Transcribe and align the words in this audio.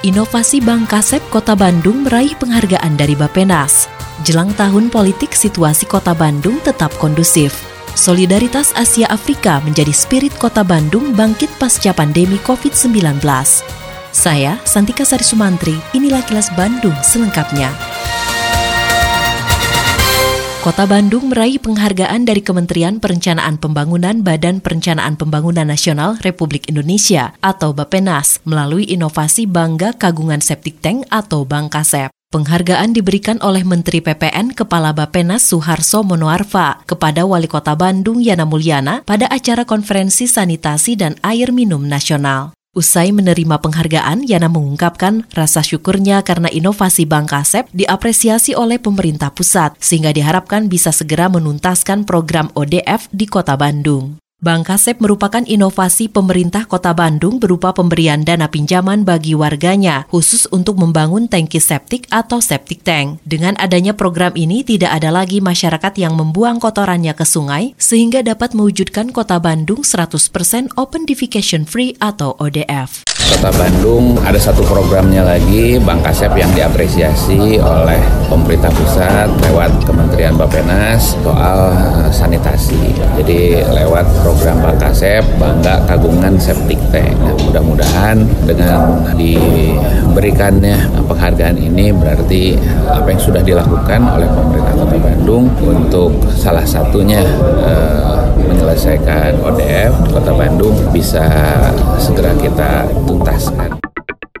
Inovasi 0.00 0.64
Bank 0.64 0.88
Kasep 0.88 1.20
Kota 1.28 1.52
Bandung 1.52 2.08
meraih 2.08 2.32
penghargaan 2.40 2.96
dari 2.96 3.12
Bapenas. 3.12 3.84
Jelang 4.24 4.48
tahun 4.56 4.88
politik 4.88 5.36
situasi 5.36 5.84
Kota 5.84 6.16
Bandung 6.16 6.56
tetap 6.64 6.88
kondusif. 6.96 7.52
Solidaritas 7.92 8.72
Asia 8.72 9.04
Afrika 9.12 9.60
menjadi 9.60 9.92
spirit 9.92 10.32
Kota 10.40 10.64
Bandung 10.64 11.12
bangkit 11.12 11.52
pasca 11.60 11.92
pandemi 11.92 12.40
COVID-19. 12.40 13.20
Saya, 14.08 14.56
Santika 14.64 15.04
Sari 15.04 15.20
Sumantri, 15.20 15.76
inilah 15.92 16.24
kilas 16.24 16.48
Bandung 16.56 16.96
selengkapnya. 17.04 17.68
Kota 20.60 20.84
Bandung 20.84 21.32
meraih 21.32 21.56
penghargaan 21.56 22.28
dari 22.28 22.44
Kementerian 22.44 23.00
Perencanaan 23.00 23.56
Pembangunan 23.56 24.20
Badan 24.20 24.60
Perencanaan 24.60 25.16
Pembangunan 25.16 25.64
Nasional 25.64 26.20
Republik 26.20 26.68
Indonesia 26.68 27.32
atau 27.40 27.72
Bapenas 27.72 28.44
melalui 28.44 28.84
inovasi 28.84 29.48
Bangga 29.48 29.96
Kagungan 29.96 30.44
Septic 30.44 30.84
Tank 30.84 31.08
atau 31.08 31.48
Bangkasep. 31.48 32.12
Penghargaan 32.28 32.92
diberikan 32.92 33.40
oleh 33.40 33.64
Menteri 33.64 34.04
PPN 34.04 34.52
Kepala 34.52 34.92
Bapenas 34.92 35.48
Suharso 35.48 36.04
Monoarfa 36.04 36.84
kepada 36.84 37.24
Wali 37.24 37.48
Kota 37.48 37.72
Bandung 37.72 38.20
Yana 38.20 38.44
Mulyana 38.44 39.00
pada 39.08 39.32
acara 39.32 39.64
konferensi 39.64 40.28
sanitasi 40.28 40.92
dan 40.92 41.16
air 41.24 41.56
minum 41.56 41.88
nasional. 41.88 42.52
Usai 42.70 43.10
menerima 43.10 43.58
penghargaan, 43.58 44.22
Yana 44.30 44.46
mengungkapkan 44.46 45.26
rasa 45.34 45.58
syukurnya 45.58 46.22
karena 46.22 46.46
inovasi 46.46 47.02
Bank 47.02 47.34
Kasep 47.34 47.66
diapresiasi 47.74 48.54
oleh 48.54 48.78
pemerintah 48.78 49.34
pusat, 49.34 49.74
sehingga 49.82 50.14
diharapkan 50.14 50.70
bisa 50.70 50.94
segera 50.94 51.26
menuntaskan 51.26 52.06
program 52.06 52.46
ODF 52.54 53.10
di 53.10 53.26
kota 53.26 53.58
Bandung. 53.58 54.22
Bank 54.40 54.72
Kasep 54.72 55.04
merupakan 55.04 55.44
inovasi 55.44 56.08
pemerintah 56.08 56.64
kota 56.64 56.96
Bandung 56.96 57.36
berupa 57.36 57.76
pemberian 57.76 58.24
dana 58.24 58.48
pinjaman 58.48 59.04
bagi 59.04 59.36
warganya, 59.36 60.08
khusus 60.08 60.48
untuk 60.48 60.80
membangun 60.80 61.28
tangki 61.28 61.60
septik 61.60 62.08
atau 62.08 62.40
septic 62.40 62.80
tank. 62.80 63.20
Dengan 63.28 63.52
adanya 63.60 63.92
program 63.92 64.32
ini, 64.32 64.64
tidak 64.64 64.96
ada 64.96 65.12
lagi 65.12 65.44
masyarakat 65.44 65.92
yang 66.00 66.16
membuang 66.16 66.56
kotorannya 66.56 67.12
ke 67.12 67.28
sungai, 67.28 67.76
sehingga 67.76 68.24
dapat 68.24 68.56
mewujudkan 68.56 69.12
kota 69.12 69.36
Bandung 69.36 69.84
100% 69.84 70.72
open 70.72 71.04
defecation 71.04 71.68
free 71.68 71.92
atau 72.00 72.32
ODF. 72.40 73.09
Kota 73.30 73.54
Bandung 73.54 74.18
ada 74.26 74.36
satu 74.36 74.66
programnya 74.66 75.22
lagi 75.22 75.78
Bank 75.78 76.02
Kasep 76.02 76.34
yang 76.34 76.50
diapresiasi 76.50 77.62
oleh 77.62 78.02
pemerintah 78.26 78.74
pusat 78.74 79.30
lewat 79.46 79.70
Kementerian 79.86 80.34
Bapenas 80.34 81.14
soal 81.22 81.70
eh, 81.70 82.10
sanitasi. 82.10 82.90
Jadi 83.22 83.62
lewat 83.62 84.02
program 84.26 84.58
Bank 84.58 84.82
Kasep 84.82 85.22
Bangga 85.38 85.78
Kagungan 85.86 86.42
Septic 86.42 86.82
Tank. 86.90 87.14
Nah, 87.22 87.34
mudah-mudahan 87.38 88.18
dengan 88.50 89.06
diberikannya 89.14 90.90
penghargaan 91.06 91.54
ini 91.54 91.94
berarti 91.94 92.58
apa 92.90 93.14
yang 93.14 93.22
sudah 93.22 93.42
dilakukan 93.46 94.10
oleh 94.10 94.26
pemerintah 94.26 94.74
Kota 94.74 94.98
Bandung 94.98 95.46
untuk 95.62 96.10
salah 96.34 96.66
satunya 96.66 97.22
eh, 97.62 98.09
menyelesaikan 98.60 99.40
ODF 99.40 99.92
di 100.04 100.08
Kota 100.12 100.36
Bandung 100.36 100.76
bisa 100.92 101.24
segera 101.96 102.36
kita 102.36 102.92
tuntaskan. 103.08 103.80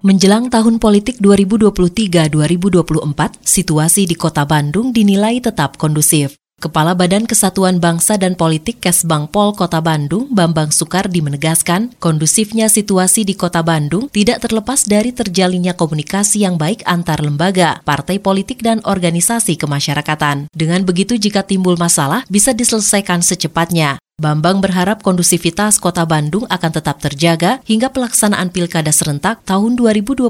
Menjelang 0.04 0.52
tahun 0.52 0.76
politik 0.76 1.16
2023-2024, 1.24 3.40
situasi 3.40 4.04
di 4.04 4.12
Kota 4.12 4.44
Bandung 4.44 4.92
dinilai 4.92 5.40
tetap 5.40 5.80
kondusif. 5.80 6.36
Kepala 6.60 6.92
Badan 6.92 7.24
Kesatuan 7.24 7.80
Bangsa 7.80 8.20
dan 8.20 8.36
Politik 8.36 8.84
Kesbang 8.84 9.32
Pol 9.32 9.56
Kota 9.56 9.80
Bandung, 9.80 10.28
Bambang 10.28 10.68
Sukardi 10.68 11.24
menegaskan, 11.24 11.96
kondusifnya 11.96 12.68
situasi 12.68 13.24
di 13.24 13.32
Kota 13.32 13.64
Bandung 13.64 14.12
tidak 14.12 14.44
terlepas 14.44 14.84
dari 14.84 15.16
terjalinnya 15.16 15.72
komunikasi 15.72 16.44
yang 16.44 16.60
baik 16.60 16.84
antar 16.84 17.24
lembaga, 17.24 17.80
partai 17.88 18.20
politik 18.20 18.60
dan 18.60 18.84
organisasi 18.84 19.56
kemasyarakatan. 19.56 20.52
Dengan 20.52 20.84
begitu 20.84 21.16
jika 21.16 21.48
timbul 21.48 21.80
masalah 21.80 22.28
bisa 22.28 22.52
diselesaikan 22.52 23.24
secepatnya. 23.24 23.96
Bambang 24.20 24.60
berharap 24.60 25.00
kondusivitas 25.00 25.80
kota 25.80 26.04
Bandung 26.04 26.44
akan 26.44 26.70
tetap 26.76 27.00
terjaga 27.00 27.64
hingga 27.64 27.88
pelaksanaan 27.88 28.52
pilkada 28.52 28.92
serentak 28.92 29.40
tahun 29.48 29.80
2024 29.80 30.28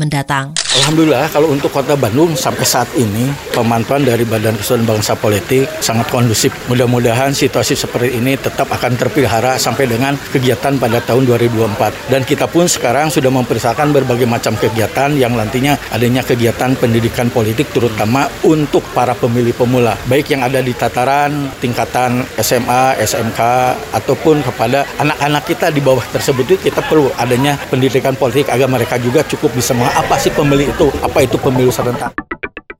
mendatang. 0.00 0.56
Alhamdulillah 0.80 1.28
kalau 1.28 1.52
untuk 1.52 1.68
kota 1.68 2.00
Bandung 2.00 2.32
sampai 2.32 2.64
saat 2.64 2.88
ini 2.96 3.28
pemantauan 3.52 4.08
dari 4.08 4.24
Badan 4.24 4.56
Kesatuan 4.56 4.88
Bangsa 4.88 5.20
Politik 5.20 5.68
sangat 5.84 6.08
kondusif. 6.08 6.48
Mudah-mudahan 6.72 7.36
situasi 7.36 7.76
seperti 7.76 8.16
ini 8.16 8.40
tetap 8.40 8.72
akan 8.72 8.96
terpelihara 8.96 9.60
sampai 9.60 9.84
dengan 9.84 10.16
kegiatan 10.32 10.80
pada 10.80 11.04
tahun 11.04 11.28
2024. 11.28 12.08
Dan 12.08 12.24
kita 12.24 12.48
pun 12.48 12.64
sekarang 12.64 13.12
sudah 13.12 13.28
mempersiapkan 13.28 13.92
berbagai 13.92 14.24
macam 14.24 14.56
kegiatan 14.56 15.12
yang 15.12 15.36
nantinya 15.36 15.76
adanya 15.92 16.24
kegiatan 16.24 16.72
pendidikan 16.72 17.28
politik 17.28 17.68
terutama 17.68 18.32
untuk 18.48 18.80
para 18.96 19.12
pemilih 19.12 19.52
pemula. 19.52 19.92
Baik 20.08 20.32
yang 20.32 20.40
ada 20.40 20.64
di 20.64 20.72
tataran 20.72 21.52
tingkatan 21.60 22.24
SMA, 22.40 22.96
SMA 23.04 23.25
SMK 23.26 23.40
ataupun 23.90 24.46
kepada 24.46 24.86
anak-anak 25.02 25.42
kita 25.50 25.66
di 25.74 25.82
bawah 25.82 26.04
tersebut 26.14 26.46
itu 26.46 26.70
kita 26.70 26.78
perlu 26.86 27.10
adanya 27.18 27.58
pendidikan 27.66 28.14
politik 28.14 28.46
agar 28.54 28.70
mereka 28.70 29.02
juga 29.02 29.26
cukup 29.26 29.50
bisa 29.58 29.74
mengenal 29.74 29.98
apa 29.98 30.14
sih 30.22 30.30
pemilih 30.30 30.70
itu, 30.70 30.86
apa 31.02 31.18
itu 31.26 31.36
pemilu 31.42 31.74
serentak. 31.74 32.14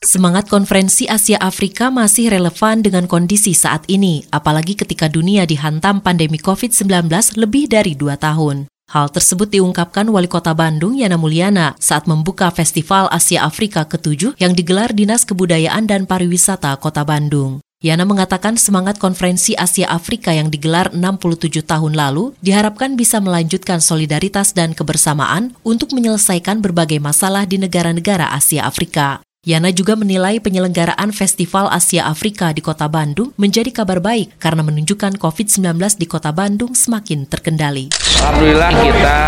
Semangat 0.06 0.46
konferensi 0.46 1.10
Asia 1.10 1.34
Afrika 1.42 1.90
masih 1.90 2.30
relevan 2.30 2.78
dengan 2.78 3.10
kondisi 3.10 3.58
saat 3.58 3.82
ini, 3.90 4.22
apalagi 4.30 4.78
ketika 4.78 5.10
dunia 5.10 5.42
dihantam 5.50 5.98
pandemi 5.98 6.38
COVID-19 6.38 7.10
lebih 7.34 7.66
dari 7.66 7.98
dua 7.98 8.14
tahun. 8.14 8.70
Hal 8.86 9.10
tersebut 9.10 9.50
diungkapkan 9.50 10.06
Wali 10.06 10.30
Kota 10.30 10.54
Bandung 10.54 10.94
Yana 10.94 11.18
Mulyana 11.18 11.74
saat 11.82 12.06
membuka 12.06 12.54
Festival 12.54 13.10
Asia 13.10 13.42
Afrika 13.42 13.82
ke-7 13.82 14.38
yang 14.38 14.54
digelar 14.54 14.94
Dinas 14.94 15.26
Kebudayaan 15.26 15.90
dan 15.90 16.06
Pariwisata 16.06 16.70
Kota 16.78 17.02
Bandung. 17.02 17.66
Yana 17.84 18.09
mengatakan 18.09 18.56
semangat 18.56 18.97
konferensi 18.97 19.53
Asia 19.53 19.92
Afrika 19.92 20.32
yang 20.32 20.48
digelar 20.48 20.97
67 20.97 21.60
tahun 21.60 21.92
lalu 21.92 22.32
diharapkan 22.41 22.97
bisa 22.97 23.20
melanjutkan 23.20 23.84
solidaritas 23.84 24.56
dan 24.56 24.72
kebersamaan 24.72 25.53
untuk 25.60 25.92
menyelesaikan 25.92 26.65
berbagai 26.65 26.97
masalah 27.04 27.44
di 27.44 27.60
negara-negara 27.60 28.32
Asia 28.32 28.65
Afrika. 28.65 29.25
Yana 29.46 29.70
juga 29.70 29.94
menilai 29.94 30.42
penyelenggaraan 30.42 31.14
Festival 31.14 31.70
Asia 31.70 32.10
Afrika 32.10 32.50
di 32.50 32.58
Kota 32.58 32.90
Bandung 32.90 33.30
menjadi 33.38 33.70
kabar 33.70 34.02
baik 34.02 34.42
karena 34.42 34.66
menunjukkan 34.66 35.22
COVID-19 35.22 35.78
di 36.02 36.06
Kota 36.10 36.34
Bandung 36.34 36.74
semakin 36.74 37.30
terkendali. 37.30 37.94
Alhamdulillah 38.26 38.74
kita 38.74 39.18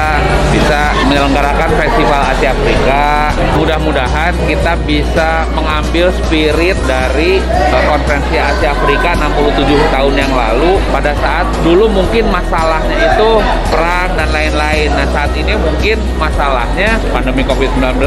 bisa 0.51 0.81
menyelenggarakan 1.07 1.71
Festival 1.71 2.35
Asia 2.35 2.51
Afrika. 2.51 3.31
Mudah-mudahan 3.63 4.35
kita 4.43 4.75
bisa 4.83 5.47
mengambil 5.55 6.11
spirit 6.11 6.75
dari 6.91 7.39
eh, 7.47 7.85
konferensi 7.87 8.43
Asia 8.43 8.75
Afrika 8.75 9.15
67 9.15 9.71
tahun 9.95 10.15
yang 10.19 10.35
lalu 10.35 10.83
pada 10.91 11.15
saat 11.23 11.47
dulu 11.63 11.87
mungkin 11.87 12.27
masalahnya 12.27 13.15
itu 13.15 13.39
perang 13.71 14.11
dan 14.19 14.35
lain-lain. 14.35 14.91
Nah 14.99 15.07
saat 15.15 15.31
ini 15.39 15.55
mungkin 15.55 16.03
masalahnya 16.19 16.99
pandemi 17.15 17.47
COVID-19. 17.47 18.03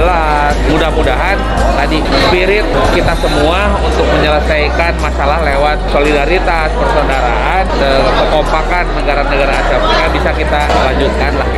Mudah-mudahan 0.76 1.40
tadi 1.80 2.01
spirit 2.08 2.66
kita 2.96 3.14
semua 3.20 3.76
untuk 3.84 4.08
menyelesaikan 4.18 4.94
masalah 5.04 5.40
lewat 5.44 5.78
solidaritas, 5.92 6.70
persaudaraan, 6.74 7.66
kekompakan 8.18 8.86
negara-negara 8.96 9.52
Asia 9.52 9.78
Afrika 9.78 10.06
bisa 10.16 10.32
kita 10.36 10.62
lanjutkan 10.92 11.32
lah. 11.36 11.50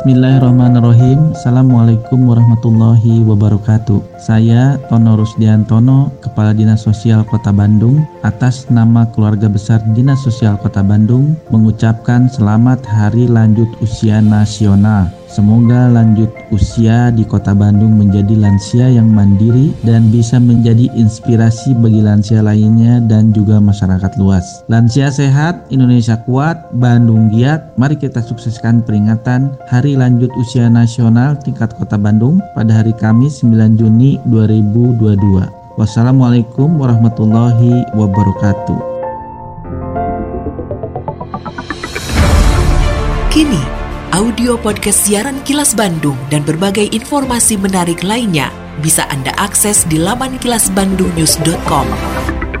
Bismillahirrahmanirrahim. 0.00 1.36
Assalamualaikum 1.36 2.24
warahmatullahi 2.24 3.20
wabarakatuh. 3.20 4.00
Saya 4.16 4.80
Tono 4.88 5.20
Rusdiantono 5.20 6.08
Kepala 6.24 6.56
Dinas 6.56 6.88
Sosial 6.88 7.20
Kota 7.28 7.52
Bandung 7.52 8.00
Atas 8.24 8.64
nama 8.72 9.04
keluarga 9.12 9.52
besar 9.52 9.84
Dinas 9.92 10.24
Sosial 10.24 10.56
Kota 10.56 10.80
Bandung 10.80 11.36
Mengucapkan 11.52 12.32
selamat 12.32 12.80
Hari 12.88 13.28
Lanjut 13.28 13.68
Usia 13.84 14.24
Nasional 14.24 15.19
Semoga 15.30 15.86
lanjut 15.86 16.26
usia 16.50 17.14
di 17.14 17.22
Kota 17.22 17.54
Bandung 17.54 17.94
menjadi 18.02 18.34
lansia 18.34 18.90
yang 18.90 19.14
mandiri 19.14 19.70
dan 19.86 20.10
bisa 20.10 20.42
menjadi 20.42 20.90
inspirasi 20.98 21.70
bagi 21.78 22.02
lansia 22.02 22.42
lainnya 22.42 22.98
dan 23.06 23.30
juga 23.30 23.62
masyarakat 23.62 24.18
luas. 24.18 24.66
Lansia 24.66 25.06
sehat, 25.06 25.70
Indonesia 25.70 26.18
kuat, 26.26 26.74
Bandung 26.74 27.30
giat. 27.30 27.78
Mari 27.78 27.94
kita 27.94 28.18
sukseskan 28.18 28.82
peringatan 28.82 29.54
Hari 29.70 29.94
Lanjut 29.94 30.34
Usia 30.34 30.66
Nasional 30.66 31.38
tingkat 31.38 31.78
Kota 31.78 31.94
Bandung 31.94 32.42
pada 32.58 32.82
hari 32.82 32.90
Kamis 32.98 33.46
9 33.46 33.78
Juni 33.78 34.18
2022. 34.26 35.78
Wassalamualaikum 35.78 36.74
warahmatullahi 36.74 37.86
wabarakatuh. 37.94 38.82
Kini, 43.30 43.79
audio 44.10 44.58
podcast 44.58 45.06
siaran 45.06 45.38
Kilas 45.46 45.70
Bandung 45.78 46.18
dan 46.34 46.42
berbagai 46.42 46.90
informasi 46.90 47.54
menarik 47.54 48.02
lainnya 48.02 48.50
bisa 48.82 49.06
Anda 49.06 49.30
akses 49.38 49.86
di 49.86 50.02
laman 50.02 50.34
kilasbandungnews.com. 50.42 51.86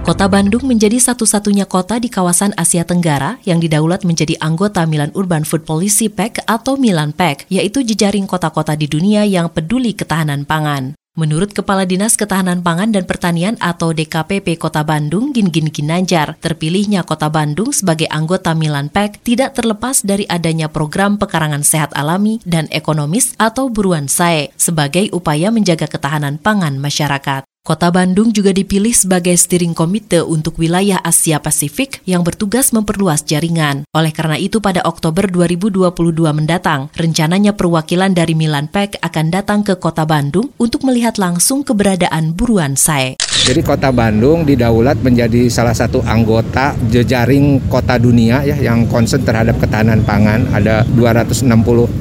Kota 0.06 0.26
Bandung 0.30 0.62
menjadi 0.70 0.96
satu-satunya 1.02 1.66
kota 1.66 1.98
di 1.98 2.06
kawasan 2.06 2.54
Asia 2.54 2.86
Tenggara 2.86 3.42
yang 3.42 3.58
didaulat 3.58 4.06
menjadi 4.06 4.38
anggota 4.38 4.86
Milan 4.86 5.10
Urban 5.18 5.42
Food 5.42 5.66
Policy 5.66 6.06
Pact 6.06 6.46
atau 6.46 6.78
Milan 6.78 7.10
Pact, 7.10 7.50
yaitu 7.50 7.82
jejaring 7.82 8.30
kota-kota 8.30 8.78
di 8.78 8.86
dunia 8.86 9.26
yang 9.26 9.50
peduli 9.50 9.90
ketahanan 9.90 10.46
pangan. 10.46 10.99
Menurut 11.20 11.52
Kepala 11.52 11.84
Dinas 11.84 12.16
Ketahanan 12.16 12.64
Pangan 12.64 12.96
dan 12.96 13.04
Pertanian 13.04 13.60
atau 13.60 13.92
DKPP 13.92 14.56
Kota 14.56 14.80
Bandung, 14.80 15.36
Gin-Gin 15.36 15.68
Ginanjar, 15.68 16.40
terpilihnya 16.40 17.04
Kota 17.04 17.28
Bandung 17.28 17.76
sebagai 17.76 18.08
anggota 18.08 18.56
Milan 18.56 18.88
Pact 18.88 19.20
tidak 19.20 19.52
terlepas 19.52 20.00
dari 20.00 20.24
adanya 20.32 20.72
program 20.72 21.20
pekarangan 21.20 21.60
sehat 21.60 21.92
alami 21.92 22.40
dan 22.48 22.72
ekonomis 22.72 23.36
atau 23.36 23.68
buruan 23.68 24.08
SAE 24.08 24.48
sebagai 24.56 25.12
upaya 25.12 25.52
menjaga 25.52 25.92
ketahanan 25.92 26.40
pangan 26.40 26.80
masyarakat. 26.80 27.49
Kota 27.60 27.92
Bandung 27.92 28.32
juga 28.32 28.56
dipilih 28.56 28.96
sebagai 28.96 29.36
steering 29.36 29.76
komite 29.76 30.24
untuk 30.24 30.56
wilayah 30.56 30.96
Asia 31.04 31.44
Pasifik 31.44 32.00
yang 32.08 32.24
bertugas 32.24 32.72
memperluas 32.72 33.20
jaringan. 33.20 33.84
Oleh 33.92 34.16
karena 34.16 34.40
itu 34.40 34.64
pada 34.64 34.80
Oktober 34.88 35.28
2022 35.28 35.92
mendatang, 36.32 36.88
rencananya 36.96 37.52
perwakilan 37.52 38.16
dari 38.16 38.32
Milan 38.32 38.72
Pack 38.72 38.96
akan 39.04 39.26
datang 39.28 39.60
ke 39.60 39.76
Kota 39.76 40.08
Bandung 40.08 40.48
untuk 40.56 40.88
melihat 40.88 41.20
langsung 41.20 41.60
keberadaan 41.60 42.32
buruan 42.32 42.80
SAE. 42.80 43.20
Jadi 43.40 43.60
Kota 43.64 43.88
Bandung 43.88 44.44
didaulat 44.44 45.00
menjadi 45.00 45.48
salah 45.48 45.72
satu 45.72 46.04
anggota 46.04 46.76
jejaring 46.92 47.72
kota 47.72 47.96
dunia 47.96 48.44
ya 48.44 48.54
yang 48.56 48.84
concern 48.86 49.24
terhadap 49.24 49.56
ketahanan 49.58 50.04
pangan. 50.04 50.44
Ada 50.52 50.84
260 50.92 51.48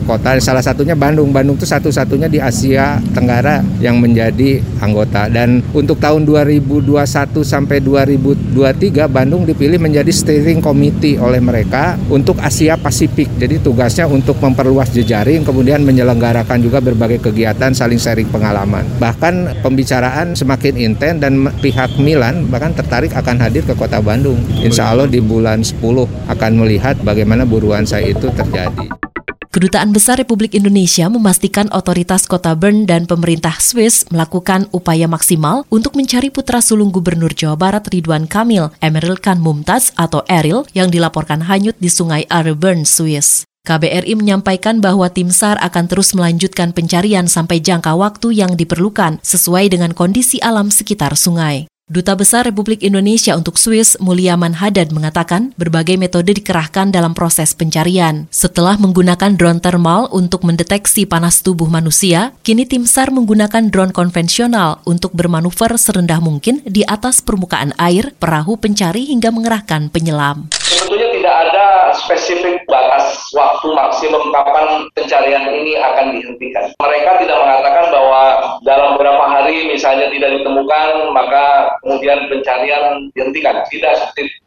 kota, 0.04 0.36
salah 0.44 0.62
satunya 0.62 1.00
Bandung. 1.00 1.32
Bandung 1.32 1.56
itu 1.56 1.66
satu-satunya 1.66 2.28
di 2.28 2.44
Asia 2.44 3.00
Tenggara 3.16 3.64
yang 3.80 4.04
menjadi 4.04 4.60
anggota. 4.84 5.32
Dan 5.32 5.49
untuk 5.72 5.96
tahun 6.04 6.28
2021 6.28 6.92
sampai 7.40 7.80
2023 7.80 9.08
Bandung 9.08 9.48
dipilih 9.48 9.80
menjadi 9.80 10.12
steering 10.12 10.60
committee 10.60 11.16
oleh 11.16 11.40
mereka 11.40 11.96
untuk 12.12 12.36
Asia 12.44 12.76
Pasifik. 12.76 13.32
Jadi 13.40 13.64
tugasnya 13.64 14.12
untuk 14.12 14.36
memperluas 14.44 14.92
jejaring, 14.92 15.48
kemudian 15.48 15.88
menyelenggarakan 15.88 16.60
juga 16.60 16.84
berbagai 16.84 17.24
kegiatan 17.32 17.72
saling 17.72 18.02
sharing 18.02 18.28
pengalaman. 18.28 18.84
Bahkan 19.00 19.64
pembicaraan 19.64 20.36
semakin 20.36 20.76
intens 20.76 21.22
dan 21.24 21.30
dan 21.30 21.54
pihak 21.62 21.94
Milan 22.02 22.50
bahkan 22.50 22.74
tertarik 22.74 23.14
akan 23.14 23.38
hadir 23.38 23.62
ke 23.62 23.78
kota 23.78 24.02
Bandung. 24.02 24.42
Insya 24.66 24.90
Allah 24.90 25.06
di 25.06 25.22
bulan 25.22 25.62
10 25.62 25.78
akan 26.26 26.52
melihat 26.58 26.98
bagaimana 27.06 27.46
buruan 27.46 27.86
saya 27.86 28.10
itu 28.10 28.34
terjadi. 28.34 29.09
Kedutaan 29.50 29.90
Besar 29.90 30.22
Republik 30.22 30.54
Indonesia 30.54 31.10
memastikan 31.10 31.74
otoritas 31.74 32.30
kota 32.30 32.54
Bern 32.54 32.86
dan 32.86 33.10
pemerintah 33.10 33.58
Swiss 33.58 34.06
melakukan 34.14 34.70
upaya 34.70 35.10
maksimal 35.10 35.66
untuk 35.74 35.98
mencari 35.98 36.30
putra 36.30 36.62
sulung 36.62 36.94
Gubernur 36.94 37.34
Jawa 37.34 37.58
Barat 37.58 37.90
Ridwan 37.90 38.30
Kamil, 38.30 38.70
Emeril 38.78 39.18
Khan 39.18 39.42
Mumtaz 39.42 39.90
atau 39.98 40.22
Eril, 40.30 40.70
yang 40.78 40.94
dilaporkan 40.94 41.50
hanyut 41.50 41.74
di 41.82 41.90
sungai 41.90 42.30
Are 42.30 42.54
Bern, 42.54 42.86
Swiss. 42.86 43.42
KBRI 43.66 44.14
menyampaikan 44.14 44.86
bahwa 44.86 45.10
tim 45.10 45.34
SAR 45.34 45.58
akan 45.66 45.90
terus 45.90 46.14
melanjutkan 46.14 46.70
pencarian 46.70 47.26
sampai 47.26 47.58
jangka 47.58 47.98
waktu 47.98 48.38
yang 48.38 48.54
diperlukan 48.54 49.18
sesuai 49.26 49.74
dengan 49.74 49.98
kondisi 49.98 50.38
alam 50.46 50.70
sekitar 50.70 51.18
sungai. 51.18 51.66
Duta 51.90 52.14
Besar 52.14 52.46
Republik 52.46 52.86
Indonesia 52.86 53.34
untuk 53.34 53.58
Swiss, 53.58 53.98
Mulyaman 53.98 54.62
Hadad, 54.62 54.94
mengatakan 54.94 55.58
berbagai 55.58 55.98
metode 55.98 56.38
dikerahkan 56.38 56.94
dalam 56.94 57.18
proses 57.18 57.58
pencarian. 57.58 58.30
Setelah 58.30 58.78
menggunakan 58.78 59.34
drone 59.34 59.58
thermal 59.58 60.06
untuk 60.14 60.46
mendeteksi 60.46 61.10
panas 61.10 61.42
tubuh 61.42 61.66
manusia, 61.66 62.38
kini 62.46 62.70
tim 62.70 62.86
SAR 62.86 63.10
menggunakan 63.10 63.74
drone 63.74 63.90
konvensional 63.90 64.86
untuk 64.86 65.18
bermanuver 65.18 65.82
serendah 65.82 66.22
mungkin 66.22 66.62
di 66.62 66.86
atas 66.86 67.26
permukaan 67.26 67.74
air, 67.82 68.14
perahu 68.22 68.62
pencari 68.62 69.10
hingga 69.10 69.34
mengerahkan 69.34 69.90
penyelam. 69.90 70.46
Sebetulnya 70.62 71.10
tidak 71.10 71.36
ada 71.50 71.66
spesifik 72.06 72.70
batas 72.70 73.19
waktu 73.36 73.68
maksimum 73.74 74.34
kapan 74.34 74.90
pencarian 74.98 75.50
ini 75.54 75.78
akan 75.78 76.18
dihentikan. 76.18 76.74
Mereka 76.82 77.12
tidak 77.24 77.38
mengatakan 77.40 77.86
bahwa 77.94 78.24
dalam 78.66 78.98
beberapa 78.98 79.26
hari 79.30 79.70
misalnya 79.70 80.10
tidak 80.10 80.42
ditemukan, 80.42 81.14
maka 81.14 81.76
kemudian 81.86 82.28
pencarian 82.28 83.10
dihentikan. 83.14 83.62
Tidak. 83.70 83.96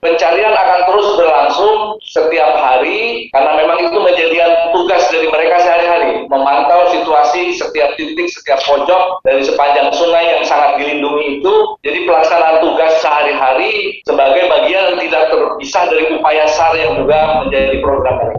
Pencarian 0.03 0.53
akan 0.53 0.81
terus 0.91 1.09
berlangsung 1.15 1.77
setiap 2.03 2.59
hari 2.59 3.31
karena 3.31 3.53
memang 3.55 3.79
itu 3.87 3.99
menjadi 4.03 4.33
tugas 4.73 5.05
dari 5.13 5.29
mereka 5.29 5.61
sehari-hari 5.63 6.25
memantau 6.27 6.89
situasi 6.91 7.55
setiap 7.55 7.93
titik, 8.01 8.27
setiap 8.33 8.59
pojok 8.65 9.21
dari 9.23 9.45
sepanjang 9.45 9.93
sungai 9.93 10.25
yang 10.25 10.43
sangat 10.49 10.81
dilindungi 10.81 11.39
itu. 11.39 11.55
Jadi 11.85 12.09
pelaksanaan 12.09 12.65
tugas 12.65 12.93
sehari-hari 13.05 14.01
sebagai 14.09 14.49
bagian 14.49 14.97
tidak 14.99 15.29
terpisah 15.29 15.85
dari 15.93 16.05
upaya 16.17 16.45
SAR 16.49 16.75
yang 16.81 16.97
juga 16.97 17.45
menjadi 17.45 17.77
program 17.85 18.17
ini. 18.25 18.37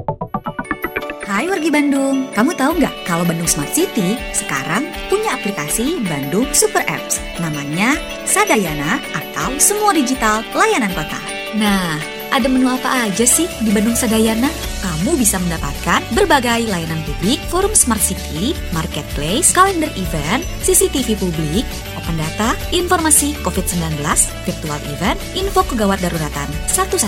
Hai 1.23 1.47
wargi 1.47 1.71
Bandung, 1.71 2.27
kamu 2.35 2.51
tahu 2.59 2.83
nggak 2.83 3.07
kalau 3.07 3.23
Bandung 3.23 3.47
Smart 3.47 3.71
City 3.71 4.19
sekarang 4.35 4.91
punya 5.07 5.31
aplikasi 5.39 6.03
Bandung 6.03 6.43
Super 6.51 6.83
Apps 6.83 7.23
namanya 7.39 7.95
Sadayana 8.27 8.99
atau 9.15 9.55
Semua 9.55 9.95
Digital 9.95 10.43
Layanan 10.51 10.91
Kota. 10.91 11.15
Nah, 11.55 11.95
ada 12.27 12.43
menu 12.51 12.67
apa 12.67 13.07
aja 13.07 13.23
sih 13.23 13.47
di 13.63 13.71
Bandung 13.71 13.95
Sadayana? 13.95 14.51
Kamu 14.83 15.15
bisa 15.15 15.39
mendapatkan 15.39 16.03
berbagai 16.11 16.67
layanan 16.67 16.99
publik, 17.07 17.39
forum 17.47 17.71
Smart 17.71 18.03
City, 18.03 18.51
marketplace, 18.75 19.55
kalender 19.55 19.95
event, 19.95 20.43
CCTV 20.59 21.15
publik, 21.15 21.63
open 22.03 22.19
data, 22.19 22.51
informasi 22.75 23.31
COVID-19, 23.47 24.03
virtual 24.43 24.75
event, 24.91 25.15
info 25.39 25.63
kegawat 25.63 26.03
daruratan 26.03 26.51
112 26.67 26.99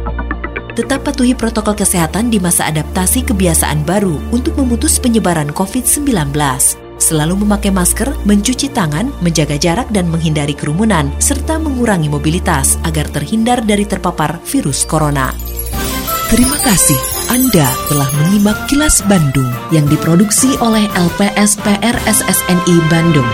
Tetap 0.73 1.04
patuhi 1.04 1.37
protokol 1.37 1.76
kesehatan 1.76 2.32
di 2.32 2.40
masa 2.40 2.64
adaptasi 2.73 3.28
kebiasaan 3.28 3.85
baru 3.85 4.16
untuk 4.32 4.56
memutus 4.56 4.97
penyebaran 4.97 5.52
COVID-19 5.52 6.32
selalu 7.11 7.43
memakai 7.43 7.75
masker, 7.75 8.14
mencuci 8.23 8.71
tangan, 8.71 9.11
menjaga 9.19 9.59
jarak 9.59 9.90
dan 9.90 10.07
menghindari 10.07 10.55
kerumunan, 10.55 11.11
serta 11.19 11.59
mengurangi 11.59 12.07
mobilitas 12.07 12.79
agar 12.87 13.11
terhindar 13.11 13.67
dari 13.67 13.83
terpapar 13.83 14.38
virus 14.47 14.87
corona. 14.87 15.35
Terima 16.31 16.55
kasih 16.62 17.00
Anda 17.35 17.67
telah 17.90 18.07
menyimak 18.23 18.71
kilas 18.71 19.02
Bandung 19.11 19.50
yang 19.75 19.90
diproduksi 19.90 20.55
oleh 20.62 20.87
LPSPR 20.95 21.99
SSNI 22.07 22.76
Bandung. 22.87 23.26